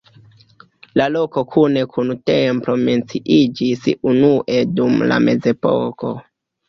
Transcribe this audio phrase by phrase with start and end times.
[1.01, 6.15] La loko kune kun templo menciiĝis unue dum la mezepoko.